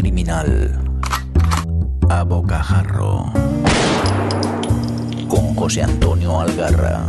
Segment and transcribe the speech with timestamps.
[0.00, 0.80] criminal
[2.08, 3.30] a bocajarro
[5.28, 7.02] con José Antonio Algarra.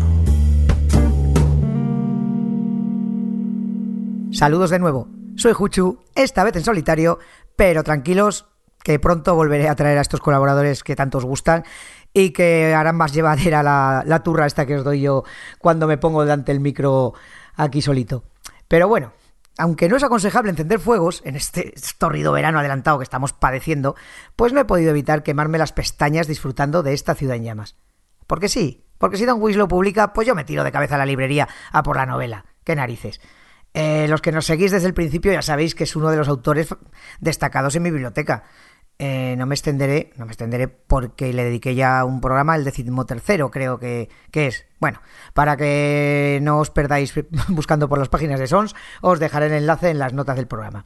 [4.34, 5.08] Saludos de nuevo.
[5.38, 7.20] Soy Juchu, esta vez en solitario,
[7.56, 8.48] pero tranquilos
[8.84, 11.64] que pronto volveré a traer a estos colaboradores que tanto os gustan
[12.12, 15.24] y que harán más llevadera la, la turra esta que os doy yo
[15.60, 17.14] cuando me pongo delante del micro
[17.56, 18.26] aquí solito.
[18.68, 19.14] Pero bueno,
[19.58, 23.96] aunque no es aconsejable encender fuegos en este torrido verano adelantado que estamos padeciendo,
[24.36, 27.76] pues no he podido evitar quemarme las pestañas disfrutando de esta ciudad en llamas.
[28.28, 31.06] Porque sí, porque si Don Winslow publica, pues yo me tiro de cabeza a la
[31.06, 32.46] librería a por la novela.
[32.64, 33.20] ¡Qué narices!
[33.74, 36.28] Eh, los que nos seguís desde el principio ya sabéis que es uno de los
[36.28, 36.76] autores
[37.20, 38.44] destacados en mi biblioteca.
[39.04, 42.72] Eh, no me extenderé, no me extenderé porque le dediqué ya un programa, el
[43.08, 44.68] tercero creo que, que, es.
[44.80, 45.02] Bueno,
[45.34, 47.12] para que no os perdáis
[47.48, 50.86] buscando por las páginas de Sons, os dejaré el enlace en las notas del programa.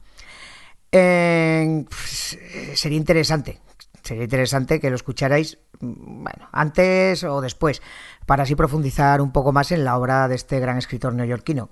[0.92, 2.38] Eh, pues,
[2.72, 3.60] sería interesante,
[4.02, 7.82] sería interesante que lo escucharais, bueno, antes o después,
[8.24, 11.68] para así profundizar un poco más en la obra de este gran escritor neoyorquino.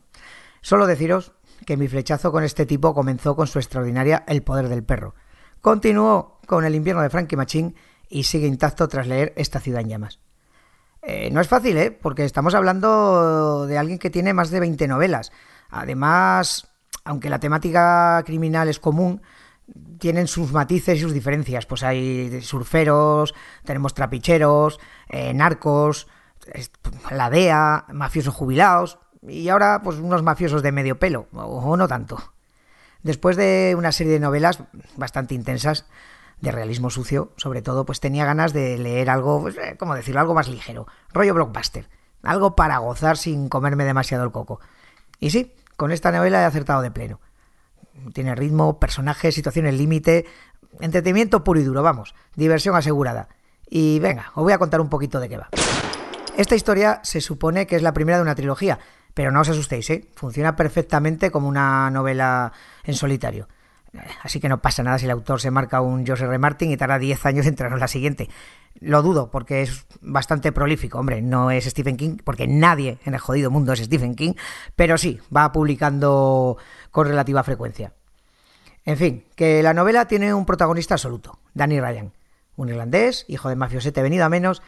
[0.61, 1.33] Solo deciros
[1.65, 5.15] que mi flechazo con este tipo comenzó con su extraordinaria El poder del perro
[5.65, 7.75] Continuó con el invierno de Frankie Machine
[8.11, 10.21] y sigue intacto tras leer Esta ciudad en llamas.
[11.01, 11.91] Eh, no es fácil, ¿eh?
[11.91, 15.33] Porque estamos hablando de alguien que tiene más de 20 novelas.
[15.71, 16.69] Además,
[17.03, 19.23] aunque la temática criminal es común,
[19.98, 21.65] tienen sus matices y sus diferencias.
[21.65, 23.34] Pues hay surferos,
[23.65, 24.78] tenemos trapicheros,
[25.09, 26.09] eh, narcos,
[27.11, 32.34] la DEA, mafiosos jubilados y ahora pues unos mafiosos de medio pelo, o no tanto.
[33.05, 34.58] Después de una serie de novelas
[34.97, 35.84] bastante intensas,
[36.41, 40.20] de realismo sucio, sobre todo, pues tenía ganas de leer algo, pues, eh, ¿cómo decirlo?
[40.20, 41.88] Algo más ligero, rollo blockbuster,
[42.22, 44.58] algo para gozar sin comerme demasiado el coco.
[45.20, 47.20] Y sí, con esta novela he acertado de pleno.
[48.12, 50.26] Tiene ritmo, personajes, situaciones límite,
[50.81, 53.28] entretenimiento puro y duro, vamos, diversión asegurada.
[53.69, 55.48] Y venga, os voy a contar un poquito de qué va.
[56.37, 58.81] Esta historia se supone que es la primera de una trilogía,
[59.14, 60.04] pero no os asustéis, ¿eh?
[60.14, 62.52] Funciona perfectamente como una novela
[62.82, 63.48] en solitario.
[64.22, 66.38] Así que no pasa nada si el autor se marca un Joseph R.
[66.38, 68.28] Martin y tarda 10 años en la siguiente.
[68.80, 70.98] Lo dudo, porque es bastante prolífico.
[70.98, 74.32] Hombre, no es Stephen King, porque nadie en el jodido mundo es Stephen King,
[74.75, 76.56] pero sí, va publicando
[76.91, 77.92] con relativa frecuencia.
[78.84, 82.12] En fin, que la novela tiene un protagonista absoluto, Danny Ryan,
[82.56, 84.60] un irlandés, hijo de mafiosete venido a menos,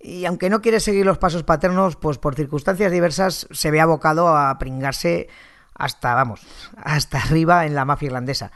[0.00, 4.36] y aunque no quiere seguir los pasos paternos, pues por circunstancias diversas se ve abocado
[4.36, 5.28] a pringarse
[5.74, 6.42] hasta, vamos,
[6.76, 8.52] hasta arriba en la mafia irlandesa.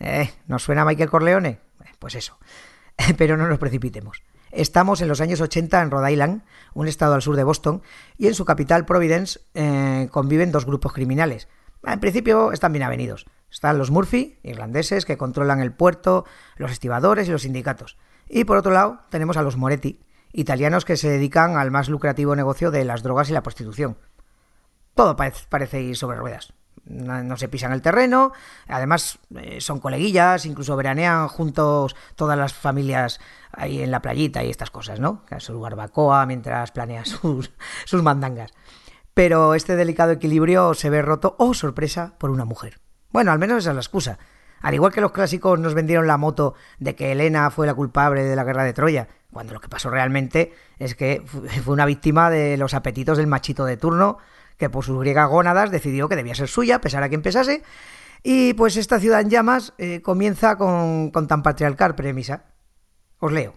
[0.00, 0.30] ¿Eh?
[0.46, 1.60] ¿Nos suena Michael Corleone?
[1.84, 2.38] Eh, pues eso.
[3.16, 4.22] Pero no nos precipitemos.
[4.50, 6.42] Estamos en los años 80 en Rhode Island,
[6.74, 7.82] un estado al sur de Boston,
[8.16, 11.48] y en su capital, Providence, eh, conviven dos grupos criminales.
[11.84, 13.26] En principio están bien avenidos.
[13.50, 16.24] Están los Murphy, irlandeses, que controlan el puerto,
[16.56, 17.98] los estibadores y los sindicatos.
[18.28, 20.00] Y por otro lado tenemos a los Moretti,
[20.32, 23.96] italianos que se dedican al más lucrativo negocio de las drogas y la prostitución.
[24.94, 26.52] Todo parece, ir sobre ruedas.
[26.84, 28.32] No, se pisan el terreno,
[28.66, 33.20] además eh, son coleguillas, incluso veranean juntos todas las familias
[33.52, 35.22] ahí en la playita y estas cosas, ¿no?
[35.38, 37.52] Su barbacoa mientras planea sus,
[37.84, 38.52] sus mandangas.
[39.12, 42.80] Pero este delicado equilibrio se ve roto, oh sorpresa, por una mujer.
[43.10, 44.18] Bueno, al menos esa es la excusa.
[44.60, 48.24] Al igual que los clásicos nos vendieron la moto de que Elena fue la culpable
[48.24, 51.22] de la guerra de Troya, cuando lo que pasó realmente es que
[51.64, 54.18] fue una víctima de los apetitos del machito de turno,
[54.56, 57.62] que por sus griegas gónadas decidió que debía ser suya, pesar a quien pesase,
[58.22, 62.46] y pues esta ciudad en llamas eh, comienza con, con tan patriarcal premisa.
[63.18, 63.54] Os leo.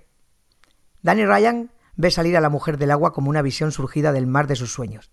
[1.02, 4.48] Danny Ryan ve salir a la mujer del agua como una visión surgida del mar
[4.48, 5.12] de sus sueños.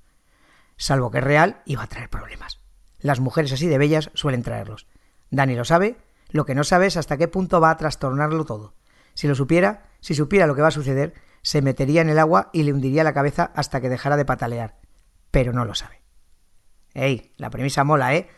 [0.77, 2.61] Salvo que es real, iba a traer problemas.
[3.01, 4.87] Las mujeres así de bellas suelen traerlos.
[5.31, 5.97] Danny lo sabe,
[6.31, 8.75] lo que no sabe es hasta qué punto va a trastornarlo todo.
[9.15, 12.51] Si lo supiera, si supiera lo que va a suceder, se metería en el agua
[12.53, 14.77] y le hundiría la cabeza hasta que dejara de patalear.
[15.31, 16.03] Pero no lo sabe.
[16.95, 17.33] ¡Ey!
[17.37, 18.29] La premisa mola, ¿eh?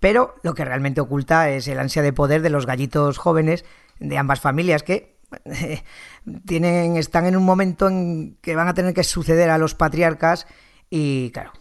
[0.00, 3.64] Pero lo que realmente oculta es el ansia de poder de los gallitos jóvenes
[3.98, 5.16] de ambas familias que
[6.46, 10.46] tienen, están en un momento en que van a tener que suceder a los patriarcas
[10.90, 11.52] y, claro,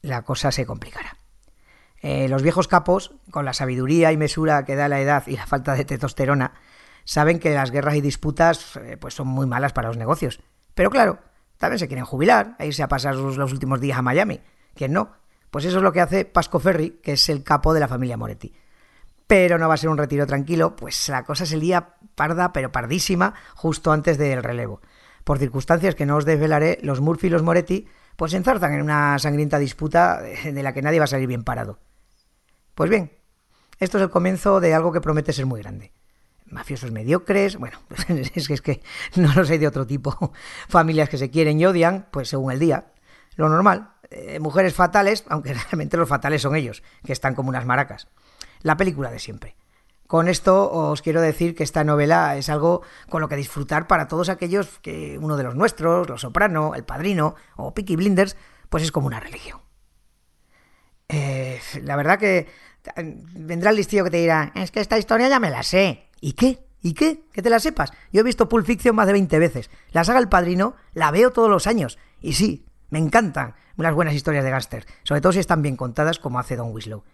[0.00, 1.16] la cosa se complicará.
[2.00, 5.46] Eh, los viejos capos, con la sabiduría y mesura que da la edad y la
[5.46, 6.52] falta de testosterona,
[7.08, 10.40] saben que las guerras y disputas eh, pues son muy malas para los negocios.
[10.74, 11.18] Pero claro,
[11.56, 14.42] también se quieren jubilar, a irse a pasar los, últimos días a Miami.
[14.74, 15.12] ¿Quién no?
[15.50, 18.18] Pues eso es lo que hace Pasco Ferri, que es el capo de la familia
[18.18, 18.52] Moretti.
[19.26, 22.72] Pero no va a ser un retiro tranquilo, pues la cosa se lía parda, pero
[22.72, 24.82] pardísima, justo antes del relevo.
[25.24, 28.82] Por circunstancias que no os desvelaré, los Murphy y los Moretti pues se enzarzan en
[28.82, 31.78] una sangrienta disputa de la que nadie va a salir bien parado.
[32.74, 33.12] Pues bien,
[33.78, 35.92] Esto es el comienzo de algo que promete ser muy grande.
[36.50, 37.78] Mafiosos mediocres, bueno,
[38.34, 38.82] es que, es que
[39.16, 40.32] no los hay de otro tipo.
[40.68, 42.92] Familias que se quieren y odian, pues según el día.
[43.36, 43.92] Lo normal.
[44.10, 48.08] Eh, mujeres fatales, aunque realmente los fatales son ellos, que están como unas maracas.
[48.62, 49.56] La película de siempre.
[50.06, 52.80] Con esto os quiero decir que esta novela es algo
[53.10, 56.84] con lo que disfrutar para todos aquellos que uno de los nuestros, Los Soprano, El
[56.84, 58.34] Padrino o Peaky Blinders,
[58.70, 59.60] pues es como una religión.
[61.10, 62.48] Eh, la verdad que
[63.34, 66.07] vendrá el listillo que te dirá, es que esta historia ya me la sé.
[66.20, 66.64] ¿Y qué?
[66.82, 67.24] ¿Y qué?
[67.32, 67.92] Que te la sepas.
[68.12, 69.70] Yo he visto Pulp Fiction más de 20 veces.
[69.90, 71.98] La saga El Padrino la veo todos los años.
[72.20, 76.18] Y sí, me encantan unas buenas historias de gángster, sobre todo si están bien contadas
[76.18, 77.04] como hace Don Winslow.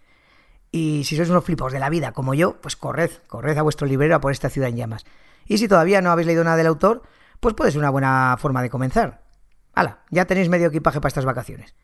[0.70, 3.86] Y si sois unos flipos de la vida como yo, pues corred, corred a vuestro
[3.86, 5.04] librero a por esta ciudad en llamas.
[5.46, 7.02] Y si todavía no habéis leído nada del autor,
[7.38, 9.22] pues puede ser una buena forma de comenzar.
[9.74, 11.74] Hala, ya tenéis medio equipaje para estas vacaciones.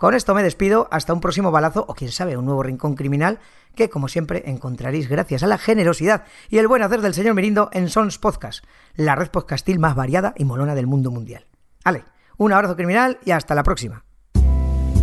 [0.00, 3.38] Con esto me despido, hasta un próximo balazo o quién sabe, un nuevo rincón criminal
[3.74, 7.68] que como siempre encontraréis gracias a la generosidad y el buen hacer del señor Mirindo
[7.74, 8.64] en Sons Podcast,
[8.96, 11.44] la red podcastil más variada y molona del mundo mundial.
[11.84, 12.04] Ale,
[12.38, 14.06] un abrazo criminal y hasta la próxima.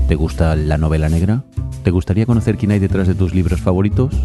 [0.07, 1.43] ¿Te gusta la novela negra?
[1.83, 4.15] ¿Te gustaría conocer quién hay detrás de tus libros favoritos?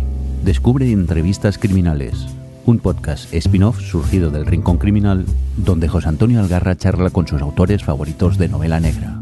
[0.42, 2.28] Descubre Entrevistas Criminales,
[2.64, 5.26] un podcast spin-off surgido del Rincón Criminal,
[5.58, 9.21] donde José Antonio Algarra charla con sus autores favoritos de novela negra.